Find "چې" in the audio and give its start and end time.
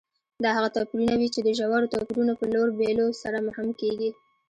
1.35-1.39